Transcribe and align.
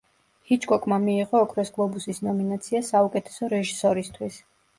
ჰიჩკოკმა 0.51 0.97
მიიღო 1.03 1.41
ოქროს 1.47 1.71
გლობუსის 1.75 2.23
ნომინაცია 2.29 2.83
საუკეთესო 2.89 3.53
რეჟისორისთვის. 3.55 4.43